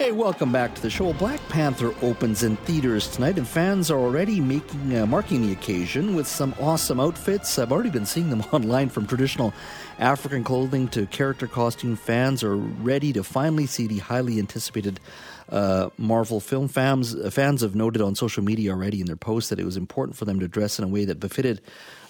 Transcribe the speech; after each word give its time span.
Hey, 0.00 0.12
welcome 0.12 0.50
back 0.50 0.74
to 0.74 0.80
the 0.80 0.88
show. 0.88 1.12
Black 1.12 1.46
Panther 1.50 1.94
opens 2.00 2.42
in 2.42 2.56
theaters 2.56 3.06
tonight, 3.06 3.36
and 3.36 3.46
fans 3.46 3.90
are 3.90 3.98
already 3.98 4.40
making 4.40 4.96
uh, 4.96 5.04
marking 5.04 5.42
the 5.42 5.52
occasion 5.52 6.16
with 6.16 6.26
some 6.26 6.54
awesome 6.58 6.98
outfits. 6.98 7.58
I've 7.58 7.70
already 7.70 7.90
been 7.90 8.06
seeing 8.06 8.30
them 8.30 8.40
online 8.52 8.88
from 8.88 9.06
traditional 9.06 9.52
African 9.98 10.42
clothing 10.42 10.88
to 10.88 11.04
character 11.04 11.46
costume. 11.46 11.96
Fans 11.96 12.42
are 12.42 12.56
ready 12.56 13.12
to 13.12 13.22
finally 13.22 13.66
see 13.66 13.86
the 13.88 13.98
highly 13.98 14.38
anticipated 14.38 15.00
uh, 15.50 15.90
Marvel 15.98 16.40
film. 16.40 16.68
Fans, 16.68 17.14
fans 17.32 17.62
have 17.62 17.74
noted 17.74 18.02
on 18.02 18.14
social 18.14 18.42
media 18.42 18.72
already 18.72 19.00
in 19.00 19.06
their 19.06 19.16
posts 19.16 19.50
that 19.50 19.58
it 19.58 19.64
was 19.64 19.76
important 19.76 20.16
for 20.16 20.24
them 20.24 20.40
to 20.40 20.48
dress 20.48 20.78
in 20.78 20.84
a 20.84 20.88
way 20.88 21.04
that 21.04 21.20
befitted 21.20 21.60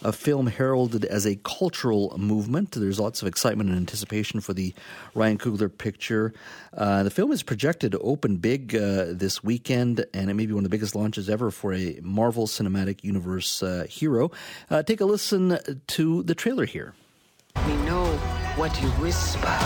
a 0.03 0.13
film 0.13 0.47
heralded 0.47 1.05
as 1.05 1.27
a 1.27 1.37
cultural 1.37 2.17
movement. 2.19 2.73
There's 2.73 2.99
lots 2.99 3.23
of 3.23 3.29
excitement 3.29 3.69
and 3.71 3.79
anticipation 3.79 4.41
for 4.41 4.55
the 4.55 4.75
Ryan 5.15 5.39
Coogler 5.39 5.77
picture. 5.77 6.33
Uh, 6.73 7.03
the 7.03 7.11
film 7.11 7.33
is 7.33 7.43
projected 7.43 7.93
to 7.93 7.99
open 7.99 8.37
big 8.37 8.75
uh, 8.75 9.07
this 9.09 9.45
weekend, 9.45 10.05
and 10.15 10.31
it 10.31 10.35
may 10.35 10.47
be 10.47 10.53
one 10.53 10.61
of 10.61 10.71
the 10.71 10.75
biggest 10.75 10.95
launches 10.95 11.29
ever 11.29 11.51
for 11.51 11.75
a 11.75 11.99
Marvel 12.03 12.47
Cinematic 12.47 13.05
Universe 13.05 13.63
uh, 13.63 13.87
hero. 13.89 14.31
Uh, 14.71 14.83
take 14.83 15.01
a 15.01 15.05
listen 15.05 15.59
to 15.89 16.23
the 16.23 16.35
trailer 16.35 16.65
here. 16.65 16.95
We 17.67 17.75
know 17.79 18.07
what 18.57 18.81
you 18.81 18.89
whisper. 18.93 19.59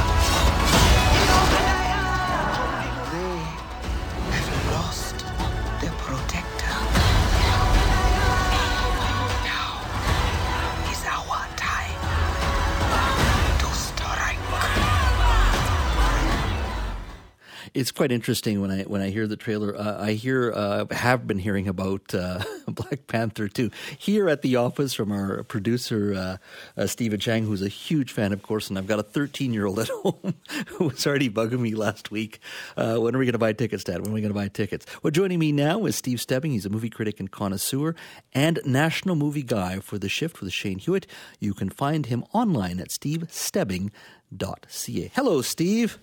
It's 17.75 17.91
quite 17.91 18.13
interesting 18.13 18.61
when 18.61 18.71
I 18.71 18.83
when 18.85 19.03
I 19.03 19.11
hear 19.11 19.27
the 19.27 19.37
trailer. 19.37 19.77
Uh, 19.77 20.01
I 20.01 20.13
hear 20.13 20.53
uh, 20.55 20.87
have 20.93 21.27
been 21.27 21.41
hearing 21.41 21.67
about 21.67 22.15
uh, 22.15 22.39
Black 22.69 23.09
Panther 23.09 23.49
too 23.49 23.71
here 23.99 24.29
at 24.29 24.43
the 24.43 24.55
office 24.57 24.95
from 24.95 25.11
our 25.11 25.43
producer 25.43 26.15
uh, 26.15 26.37
uh, 26.81 26.87
Stephen 26.87 27.19
Chang, 27.19 27.45
who's 27.45 27.63
a 27.63 27.69
huge 27.69 28.13
fan, 28.13 28.33
of 28.33 28.43
course. 28.43 28.69
And 28.69 28.79
I've 28.79 28.87
got 28.87 29.01
a 29.01 29.03
13 29.03 29.53
year 29.53 29.67
old 29.67 29.81
at 29.81 29.89
home 29.89 30.35
who 30.69 30.85
was 30.87 31.05
already 31.07 31.29
bugging 31.29 31.59
me 31.59 31.75
last 31.75 32.13
week. 32.13 32.39
Uh, 32.77 32.99
when 32.99 33.15
are 33.15 33.19
we 33.19 33.27
going 33.27 33.33
to 33.33 33.39
buy 33.39 33.53
tickets, 33.53 33.83
Dad? 33.83 34.03
When 34.03 34.13
are 34.13 34.15
we 34.15 34.21
going 34.21 34.33
to 34.33 34.39
buy 34.39 34.49
tickets? 34.49 34.87
Well, 35.03 35.11
joining 35.11 35.41
me 35.41 35.51
now 35.51 35.85
is 35.85 35.97
Steve 35.97 36.21
Stebbing. 36.21 36.53
He's 36.53 36.67
a 36.67 36.71
movie 36.71 36.91
critic 36.91 37.19
and 37.19 37.31
connoisseur 37.31 37.97
and 38.33 38.61
national 38.65 39.17
movie 39.17 39.43
guy 39.43 39.81
for 39.81 39.99
The 39.99 40.09
Shift 40.09 40.41
with 40.41 40.53
Shane 40.53 40.79
Hewitt. 40.79 41.09
You 41.41 41.55
can 41.55 41.71
find 41.71 42.07
him 42.07 42.25
online 42.33 42.79
at 42.79 42.91
stevestebbing.ca. 42.91 45.11
Hello, 45.15 45.43
Steve. 45.43 45.99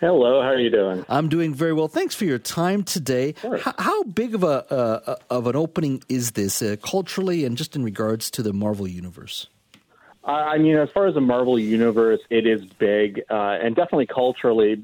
Hello, 0.00 0.40
how 0.40 0.48
are 0.48 0.58
you 0.58 0.70
doing? 0.70 1.04
I'm 1.10 1.28
doing 1.28 1.52
very 1.52 1.74
well. 1.74 1.86
Thanks 1.86 2.14
for 2.14 2.24
your 2.24 2.38
time 2.38 2.84
today. 2.84 3.34
Sure. 3.38 3.58
How, 3.58 3.74
how, 3.78 4.02
big 4.04 4.34
of 4.34 4.42
a 4.42 4.72
uh, 4.72 5.16
of 5.28 5.46
an 5.46 5.56
opening 5.56 6.02
is 6.08 6.30
this 6.30 6.62
uh, 6.62 6.76
culturally 6.82 7.44
and 7.44 7.54
just 7.54 7.76
in 7.76 7.84
regards 7.84 8.30
to 8.30 8.42
the 8.42 8.54
Marvel 8.54 8.88
universe? 8.88 9.48
I 10.24 10.56
mean, 10.56 10.76
as 10.76 10.88
far 10.90 11.06
as 11.06 11.14
the 11.14 11.20
Marvel 11.20 11.58
universe, 11.58 12.20
it 12.30 12.46
is 12.46 12.64
big 12.64 13.22
uh, 13.28 13.58
and 13.62 13.76
definitely 13.76 14.06
culturally, 14.06 14.82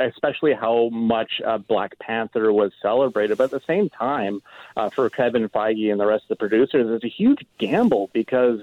especially 0.00 0.52
how 0.52 0.88
much 0.88 1.40
uh, 1.46 1.58
Black 1.58 1.96
Panther 2.00 2.52
was 2.52 2.72
celebrated. 2.82 3.38
But 3.38 3.44
at 3.44 3.50
the 3.52 3.66
same 3.68 3.88
time, 3.88 4.42
uh, 4.76 4.90
for 4.90 5.08
Kevin 5.10 5.48
Feige 5.48 5.92
and 5.92 6.00
the 6.00 6.06
rest 6.06 6.24
of 6.24 6.30
the 6.30 6.36
producers, 6.36 6.88
it's 6.90 7.04
a 7.04 7.08
huge 7.08 7.46
gamble 7.58 8.10
because 8.12 8.60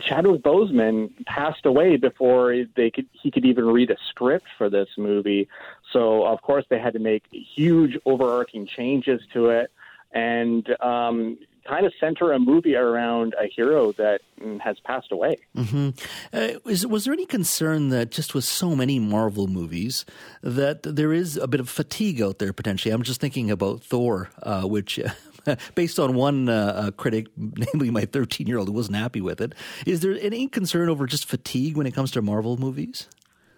Chadwick 0.00 0.42
Boseman 0.42 1.10
passed 1.26 1.66
away 1.66 1.96
before 1.96 2.64
they 2.76 2.90
could 2.90 3.06
he 3.12 3.30
could 3.30 3.44
even 3.44 3.66
read 3.66 3.90
a 3.90 3.96
script 4.08 4.46
for 4.58 4.68
this 4.68 4.88
movie. 4.96 5.48
So 5.92 6.24
of 6.24 6.42
course 6.42 6.64
they 6.68 6.78
had 6.78 6.94
to 6.94 6.98
make 6.98 7.24
huge 7.30 7.98
overarching 8.04 8.66
changes 8.66 9.20
to 9.32 9.50
it 9.50 9.70
and 10.12 10.68
um, 10.80 11.38
kind 11.66 11.86
of 11.86 11.92
center 11.98 12.32
a 12.32 12.38
movie 12.38 12.76
around 12.76 13.34
a 13.40 13.46
hero 13.46 13.92
that 13.92 14.20
has 14.60 14.78
passed 14.80 15.10
away. 15.10 15.36
Mm-hmm. 15.56 15.90
Uh, 16.32 16.58
was, 16.64 16.86
was 16.86 17.04
there 17.04 17.14
any 17.14 17.26
concern 17.26 17.88
that 17.88 18.10
just 18.10 18.34
with 18.34 18.44
so 18.44 18.76
many 18.76 18.98
Marvel 18.98 19.46
movies 19.46 20.04
that 20.42 20.82
there 20.82 21.12
is 21.12 21.36
a 21.36 21.48
bit 21.48 21.60
of 21.60 21.68
fatigue 21.68 22.20
out 22.22 22.38
there 22.38 22.52
potentially? 22.52 22.92
I'm 22.92 23.02
just 23.02 23.20
thinking 23.20 23.50
about 23.50 23.82
Thor, 23.82 24.30
uh, 24.42 24.62
which 24.62 25.00
based 25.74 25.98
on 25.98 26.14
one 26.14 26.48
uh, 26.48 26.90
critic, 26.96 27.26
namely 27.36 27.90
my 27.90 28.04
13 28.04 28.46
year 28.46 28.58
old, 28.58 28.68
who 28.68 28.74
wasn't 28.74 28.96
happy 28.96 29.20
with 29.20 29.40
it. 29.40 29.54
Is 29.86 30.00
there 30.00 30.16
any 30.20 30.48
concern 30.48 30.88
over 30.88 31.06
just 31.06 31.26
fatigue 31.26 31.76
when 31.76 31.86
it 31.86 31.94
comes 31.94 32.10
to 32.12 32.22
Marvel 32.22 32.56
movies? 32.56 33.08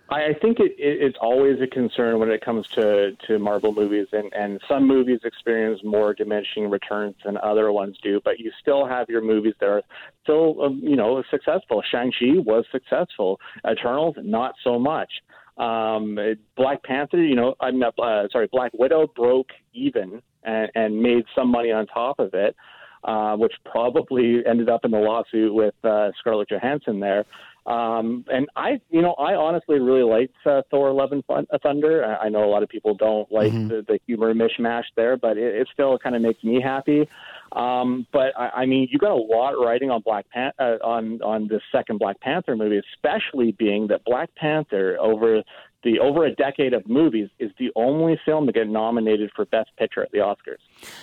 I 0.08 0.34
think 0.40 0.60
it, 0.60 0.72
it, 0.78 1.02
it's 1.02 1.18
always 1.20 1.60
a 1.60 1.66
concern 1.66 2.20
when 2.20 2.30
it 2.30 2.40
comes 2.40 2.66
to, 2.74 3.16
to 3.26 3.38
Marvel 3.40 3.72
movies, 3.72 4.06
and, 4.12 4.32
and 4.32 4.60
some 4.68 4.86
movies 4.86 5.20
experience 5.24 5.80
more 5.82 6.14
diminishing 6.14 6.70
returns 6.70 7.16
than 7.24 7.36
other 7.38 7.72
ones 7.72 7.96
do. 8.02 8.20
But 8.24 8.38
you 8.38 8.52
still 8.60 8.86
have 8.86 9.08
your 9.08 9.20
movies 9.20 9.54
that 9.58 9.68
are 9.68 9.82
still, 10.22 10.62
um, 10.62 10.80
you 10.80 10.94
know, 10.94 11.24
successful. 11.28 11.82
Shang 11.90 12.12
Chi 12.12 12.38
was 12.38 12.64
successful. 12.70 13.40
Eternals, 13.68 14.14
not 14.18 14.54
so 14.62 14.78
much. 14.78 15.10
Um, 15.56 16.18
Black 16.56 16.84
Panther, 16.84 17.18
you 17.18 17.34
know, 17.34 17.56
I'm 17.60 17.78
not, 17.78 17.98
uh, 17.98 18.28
sorry, 18.30 18.48
Black 18.52 18.72
Widow 18.74 19.08
broke 19.08 19.48
even 19.72 20.22
and, 20.46 20.70
and 20.74 21.02
made 21.02 21.24
some 21.34 21.50
money 21.50 21.72
on 21.72 21.86
top 21.86 22.18
of 22.18 22.32
it, 22.32 22.56
uh, 23.04 23.36
which 23.36 23.52
probably 23.64 24.42
ended 24.46 24.70
up 24.70 24.84
in 24.84 24.90
the 24.90 24.98
lawsuit 24.98 25.52
with 25.52 25.74
uh, 25.84 26.10
Scarlett 26.20 26.48
Johansson 26.50 27.00
there. 27.00 27.24
Um, 27.66 28.24
and 28.28 28.46
I, 28.54 28.80
you 28.90 29.02
know, 29.02 29.14
I 29.14 29.34
honestly 29.34 29.80
really 29.80 30.04
liked 30.04 30.36
uh, 30.46 30.62
Thor: 30.70 30.92
Love 30.92 31.10
and 31.10 31.24
uh, 31.28 31.42
Thunder. 31.64 32.04
I 32.04 32.28
know 32.28 32.44
a 32.44 32.50
lot 32.50 32.62
of 32.62 32.68
people 32.68 32.94
don't 32.94 33.30
like 33.32 33.52
mm-hmm. 33.52 33.68
the, 33.68 33.84
the 33.88 33.98
humor 34.06 34.32
mishmash 34.34 34.84
there, 34.94 35.16
but 35.16 35.36
it, 35.36 35.52
it 35.56 35.68
still 35.72 35.98
kind 35.98 36.14
of 36.14 36.22
makes 36.22 36.44
me 36.44 36.60
happy. 36.62 37.08
Um, 37.50 38.06
but 38.12 38.38
I, 38.38 38.50
I 38.62 38.66
mean, 38.66 38.86
you 38.90 39.00
got 39.00 39.10
a 39.10 39.16
lot 39.16 39.54
riding 39.60 39.90
on 39.90 40.02
Black 40.02 40.30
Pan- 40.30 40.52
uh, 40.60 40.76
on 40.84 41.20
on 41.22 41.48
the 41.48 41.60
second 41.72 41.98
Black 41.98 42.20
Panther 42.20 42.54
movie, 42.54 42.80
especially 42.94 43.50
being 43.50 43.88
that 43.88 44.04
Black 44.04 44.32
Panther 44.36 44.96
over 45.00 45.42
the 45.86 46.00
over 46.00 46.24
a 46.26 46.32
decade 46.34 46.74
of 46.74 46.86
movies 46.88 47.28
is 47.38 47.52
the 47.58 47.70
only 47.76 48.18
film 48.24 48.46
to 48.46 48.52
get 48.52 48.68
nominated 48.68 49.30
for 49.34 49.44
Best 49.44 49.70
Picture 49.78 50.02
at 50.02 50.10
the 50.10 50.18
Oscars. 50.18 50.58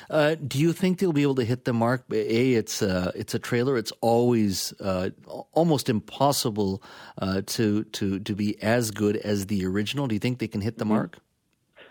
Uh, 0.10 0.36
do 0.36 0.60
you 0.60 0.74
think 0.74 1.00
they'll 1.00 1.14
be 1.14 1.22
able 1.24 1.36
to 1.36 1.46
hit 1.46 1.64
the 1.64 1.74
mark? 1.74 2.04
A, 2.12 2.54
it's 2.54 2.82
a, 2.82 3.14
it's 3.16 3.34
a 3.34 3.40
trailer. 3.40 3.78
It's 3.78 3.94
always 4.02 4.74
uh, 4.82 5.12
almost 5.54 5.90
impossible 5.90 6.84
uh, 7.18 7.42
to 7.48 7.86
to 7.86 8.20
to 8.20 8.36
be 8.36 8.62
as 8.62 8.92
good 8.92 9.16
as 9.18 9.48
the 9.48 9.66
original. 9.66 10.08
Do 10.08 10.16
you 10.16 10.20
think 10.20 10.40
they 10.40 10.50
can 10.50 10.62
hit 10.62 10.78
the 10.78 10.84
mm-hmm. 10.84 10.94
mark? 10.96 11.20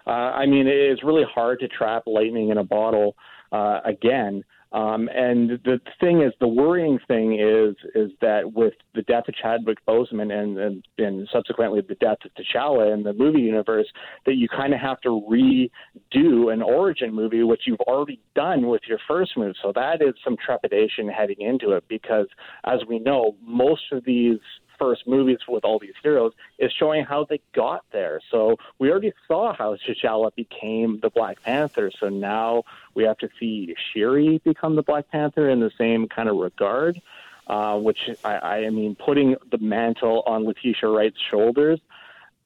Uh, 0.07 0.11
I 0.11 0.47
mean, 0.47 0.67
it's 0.67 1.03
really 1.03 1.25
hard 1.33 1.61
to 1.61 1.69
trap 1.69 2.03
lightning 2.07 2.51
in 2.51 2.59
a 2.59 2.65
bottle 2.65 3.17
uh, 3.53 3.81
again. 3.85 4.45
Um, 4.73 5.09
and 5.15 5.51
the 5.65 5.81
thing 6.01 6.23
is, 6.23 6.33
the 6.41 6.49
worrying 6.49 6.99
thing 7.07 7.39
is, 7.39 7.77
is 7.95 8.11
that 8.21 8.53
with 8.55 8.75
the 8.95 9.03
death 9.03 9.25
of 9.29 9.35
Chadwick 9.35 9.79
Boseman 9.87 10.33
and, 10.33 10.59
and, 10.59 10.85
and 10.99 11.29
subsequently 11.33 11.83
the 11.87 11.95
death 11.97 12.19
of 12.25 12.31
T'Challa 12.35 12.93
in 12.93 13.03
the 13.03 13.13
movie 13.13 13.41
universe, 13.41 13.87
that 14.25 14.37
you 14.37 14.49
kind 14.49 14.73
of 14.73 14.81
have 14.81 15.01
to 15.03 15.23
redo 15.31 16.53
an 16.53 16.63
origin 16.63 17.15
movie, 17.15 17.43
which 17.43 17.63
you've 17.67 17.81
already 17.81 18.19
done 18.35 18.67
with 18.67 18.83
your 18.89 18.99
first 19.07 19.37
movie. 19.37 19.57
So 19.63 19.73
that 19.75 20.01
is 20.01 20.15
some 20.25 20.37
trepidation 20.45 21.09
heading 21.09 21.41
into 21.41 21.73
it 21.73 21.85
because, 21.89 22.27
as 22.65 22.81
we 22.89 22.99
know, 22.99 23.37
most 23.43 23.83
of 23.93 24.05
these 24.05 24.39
first 24.83 25.07
movies 25.07 25.39
with 25.47 25.65
all 25.65 25.79
these 25.79 25.95
heroes 26.03 26.33
is 26.59 26.73
showing 26.73 27.05
how 27.05 27.25
they 27.25 27.41
got 27.55 27.85
there. 27.93 28.21
So 28.33 28.57
we 28.81 28.91
already 28.91 29.13
saw 29.29 29.55
how 29.55 29.77
T'Challa 29.77 30.35
became 30.35 30.99
the 31.01 31.11
Black 31.11 31.41
Panther. 31.43 31.93
So 32.01 32.09
now 32.09 32.65
we 32.95 33.05
have 33.05 33.19
to 33.19 33.29
see 33.39 33.77
Shuri 33.93 34.41
become 34.45 34.75
the 34.75 34.83
Black 34.83 35.09
Panther 35.11 35.49
in 35.49 35.61
the 35.61 35.71
same 35.79 36.09
kind 36.09 36.29
of 36.29 36.37
regard. 36.37 37.01
Uh, 37.49 37.77
which 37.77 38.09
I, 38.25 38.37
I 38.67 38.71
mean, 38.71 38.95
putting 38.95 39.35
the 39.51 39.59
mantle 39.59 40.23
on 40.27 40.45
Letitia 40.45 40.89
Wright's 40.89 41.21
shoulders, 41.29 41.81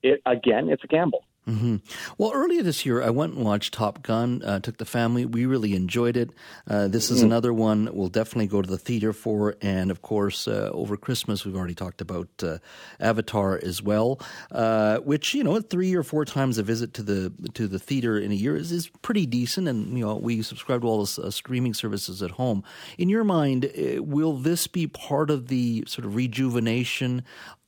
it 0.03 0.23
again, 0.25 0.71
it's 0.71 0.83
a 0.85 0.87
gamble. 0.87 1.26
Mm-hmm. 1.47 1.77
Well, 2.19 2.33
earlier 2.35 2.65
this 2.65 2.85
year, 2.85 3.01
I 3.01 3.11
went 3.11 3.35
and 3.35 3.45
watched 3.45 3.75
Top 3.75 4.03
Gun. 4.03 4.43
Uh, 4.45 4.59
took 4.59 4.79
the 4.79 4.85
family. 4.85 5.25
We 5.25 5.47
really 5.47 5.77
enjoyed 5.77 6.17
it. 6.17 6.31
Uh, 6.69 6.89
this 6.89 7.09
is 7.09 7.21
mm. 7.21 7.27
another 7.27 7.53
one 7.53 7.89
we'll 7.93 8.09
definitely 8.09 8.49
go 8.49 8.63
to 8.63 8.69
the 8.69 8.79
theater 8.79 9.13
for. 9.13 9.55
And 9.63 9.93
of 9.93 10.03
course, 10.03 10.49
uh, 10.49 10.71
over 10.73 10.97
Christmas, 10.97 11.45
we've 11.45 11.55
already 11.55 11.77
talked 11.77 12.01
about 12.01 12.29
uh, 12.43 12.59
Avatar 12.99 13.61
as 13.63 13.81
well, 13.81 14.21
uh, 14.51 14.99
which 14.99 15.35
you 15.35 15.45
know, 15.45 15.61
three 15.61 15.95
or 15.95 16.03
four 16.03 16.25
times 16.25 16.59
a 16.59 16.65
visit 16.65 16.95
to 16.95 17.05
the 17.05 17.33
to 17.55 17.69
the 17.69 17.79
theater 17.79 18.19
in 18.19 18.33
a 18.33 18.35
year 18.35 18.57
is, 18.57 18.73
is 18.73 18.89
pretty 19.03 19.25
decent. 19.25 19.69
And 19.69 19.97
you 19.97 20.05
know, 20.05 20.17
we 20.17 20.43
subscribe 20.43 20.81
to 20.81 20.89
all 20.89 21.05
the 21.05 21.23
uh, 21.23 21.31
streaming 21.31 21.75
services 21.75 22.23
at 22.23 22.33
home. 22.33 22.65
In 22.99 23.09
your 23.09 23.23
mind, 23.23 23.71
will 23.99 24.35
this 24.35 24.67
be 24.67 24.89
part 24.89 25.31
of 25.31 25.47
the 25.47 25.85
sort 25.87 26.07
of 26.07 26.17
rejuvenation 26.17 27.23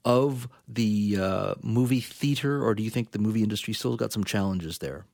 of 0.04 0.48
the 0.66 1.16
uh, 1.20 1.54
movie 1.62 2.00
theater, 2.00 2.64
or 2.64 2.74
do 2.74 2.82
you 2.82 2.90
think 2.90 3.10
the 3.10 3.18
movie 3.18 3.42
industry 3.42 3.74
still 3.74 3.96
got 3.96 4.12
some 4.12 4.24
challenges 4.24 4.78
there? 4.78 5.06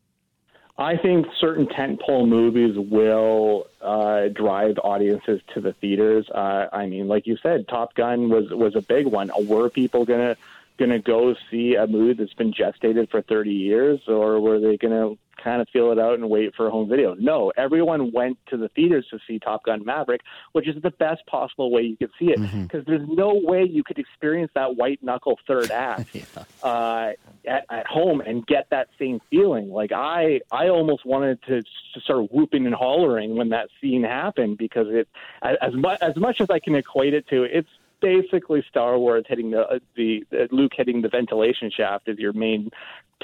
I 0.76 0.96
think 0.96 1.26
certain 1.38 1.66
tentpole 1.66 2.26
movies 2.28 2.76
will 2.76 3.68
uh, 3.80 4.28
drive 4.28 4.76
audiences 4.82 5.40
to 5.54 5.60
the 5.60 5.72
theaters. 5.74 6.28
Uh, 6.28 6.66
I 6.72 6.86
mean, 6.86 7.06
like 7.06 7.28
you 7.28 7.36
said, 7.42 7.68
Top 7.68 7.94
Gun 7.94 8.28
was 8.28 8.50
was 8.50 8.74
a 8.74 8.82
big 8.82 9.06
one. 9.06 9.30
Were 9.46 9.70
people 9.70 10.04
gonna 10.04 10.36
gonna 10.76 10.98
go 10.98 11.36
see 11.48 11.76
a 11.76 11.86
movie 11.86 12.14
that's 12.14 12.34
been 12.34 12.52
gestated 12.52 13.08
for 13.10 13.22
30 13.22 13.52
years, 13.52 14.00
or 14.08 14.40
were 14.40 14.58
they 14.58 14.76
gonna 14.76 15.14
kind 15.44 15.60
of 15.60 15.68
feel 15.68 15.92
it 15.92 15.98
out 15.98 16.14
and 16.14 16.30
wait 16.30 16.54
for 16.54 16.66
a 16.66 16.70
home 16.70 16.88
video. 16.88 17.14
No, 17.14 17.52
everyone 17.56 18.12
went 18.12 18.38
to 18.48 18.56
the 18.56 18.68
theaters 18.68 19.06
to 19.10 19.18
see 19.28 19.38
Top 19.38 19.64
Gun 19.64 19.84
Maverick, 19.84 20.22
which 20.52 20.66
is 20.66 20.80
the 20.82 20.90
best 20.90 21.24
possible 21.26 21.70
way 21.70 21.82
you 21.82 21.96
could 21.96 22.10
see 22.18 22.26
it 22.26 22.40
because 22.40 22.84
mm-hmm. 22.84 22.90
there's 22.90 23.08
no 23.08 23.34
way 23.34 23.64
you 23.64 23.84
could 23.84 23.98
experience 23.98 24.50
that 24.54 24.76
white 24.76 25.02
knuckle 25.02 25.38
third 25.46 25.70
act 25.70 26.08
yeah. 26.14 26.22
uh, 26.62 27.12
at, 27.46 27.66
at 27.68 27.86
home 27.86 28.20
and 28.20 28.46
get 28.46 28.68
that 28.70 28.88
same 28.98 29.20
feeling. 29.30 29.70
Like 29.70 29.92
I, 29.92 30.40
I 30.50 30.68
almost 30.68 31.04
wanted 31.04 31.42
to, 31.42 31.62
to 31.62 32.00
start 32.00 32.32
whooping 32.32 32.66
and 32.66 32.74
hollering 32.74 33.36
when 33.36 33.50
that 33.50 33.68
scene 33.80 34.02
happened 34.02 34.56
because 34.56 34.86
it, 34.88 35.08
as 35.42 35.74
much 35.74 35.98
as 36.00 36.16
much 36.16 36.40
as 36.40 36.48
I 36.50 36.58
can 36.58 36.74
equate 36.74 37.14
it 37.14 37.28
to, 37.28 37.44
it's 37.44 37.68
basically 38.00 38.62
Star 38.68 38.98
Wars 38.98 39.24
hitting 39.28 39.50
the 39.50 39.62
uh, 39.62 39.78
the 39.96 40.24
uh, 40.32 40.46
Luke 40.50 40.72
hitting 40.76 41.02
the 41.02 41.08
ventilation 41.08 41.70
shaft 41.70 42.08
is 42.08 42.18
your 42.18 42.32
main 42.32 42.70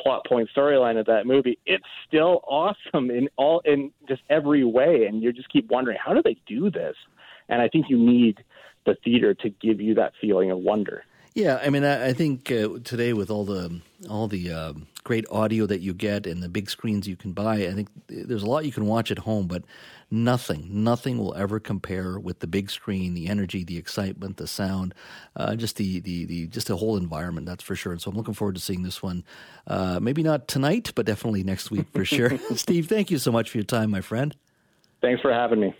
plot 0.02 0.26
point 0.26 0.48
storyline 0.56 0.98
of 0.98 1.06
that 1.06 1.26
movie. 1.26 1.58
It's 1.66 1.84
still 2.06 2.42
awesome 2.48 3.10
in 3.10 3.28
all 3.36 3.60
in 3.64 3.90
just 4.08 4.22
every 4.30 4.64
way, 4.64 5.06
and 5.06 5.22
you 5.22 5.32
just 5.32 5.50
keep 5.50 5.70
wondering 5.70 5.98
how 6.02 6.14
do 6.14 6.22
they 6.22 6.36
do 6.46 6.70
this. 6.70 6.96
And 7.48 7.60
I 7.60 7.68
think 7.68 7.86
you 7.88 7.98
need 7.98 8.44
the 8.86 8.96
theater 9.04 9.34
to 9.34 9.50
give 9.50 9.80
you 9.80 9.94
that 9.94 10.12
feeling 10.20 10.50
of 10.50 10.58
wonder. 10.58 11.04
Yeah, 11.34 11.60
I 11.62 11.70
mean, 11.70 11.84
I, 11.84 12.08
I 12.08 12.12
think 12.12 12.50
uh, 12.50 12.78
today 12.82 13.12
with 13.12 13.30
all 13.30 13.44
the 13.44 13.80
all 14.08 14.26
the 14.26 14.50
uh, 14.50 14.72
great 15.04 15.26
audio 15.30 15.66
that 15.66 15.80
you 15.80 15.94
get 15.94 16.26
and 16.26 16.42
the 16.42 16.48
big 16.48 16.68
screens 16.68 17.06
you 17.06 17.16
can 17.16 17.32
buy, 17.32 17.66
I 17.66 17.72
think 17.72 17.88
there's 18.08 18.42
a 18.42 18.46
lot 18.46 18.64
you 18.64 18.72
can 18.72 18.86
watch 18.86 19.10
at 19.10 19.18
home, 19.18 19.46
but 19.46 19.62
nothing, 20.10 20.68
nothing 20.82 21.18
will 21.18 21.34
ever 21.36 21.60
compare 21.60 22.18
with 22.18 22.40
the 22.40 22.46
big 22.48 22.70
screen, 22.70 23.14
the 23.14 23.28
energy, 23.28 23.62
the 23.62 23.78
excitement, 23.78 24.38
the 24.38 24.48
sound, 24.48 24.92
uh, 25.36 25.54
just 25.54 25.76
the, 25.76 26.00
the 26.00 26.24
the 26.24 26.46
just 26.48 26.66
the 26.66 26.76
whole 26.76 26.96
environment. 26.96 27.46
That's 27.46 27.62
for 27.62 27.76
sure. 27.76 27.92
And 27.92 28.02
so 28.02 28.10
I'm 28.10 28.16
looking 28.16 28.34
forward 28.34 28.56
to 28.56 28.60
seeing 28.60 28.82
this 28.82 29.02
one. 29.02 29.24
Uh, 29.66 30.00
maybe 30.00 30.22
not 30.24 30.48
tonight, 30.48 30.90
but 30.96 31.06
definitely 31.06 31.44
next 31.44 31.70
week 31.70 31.86
for 31.94 32.04
sure. 32.04 32.38
Steve, 32.56 32.88
thank 32.88 33.10
you 33.10 33.18
so 33.18 33.30
much 33.30 33.50
for 33.50 33.58
your 33.58 33.64
time, 33.64 33.90
my 33.90 34.00
friend. 34.00 34.34
Thanks 35.00 35.22
for 35.22 35.32
having 35.32 35.60
me. 35.60 35.74